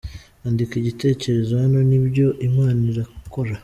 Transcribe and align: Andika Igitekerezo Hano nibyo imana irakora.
Andika 0.47 0.73
Igitekerezo 0.77 1.51
Hano 1.61 1.79
nibyo 1.89 2.27
imana 2.47 2.81
irakora. 2.91 3.53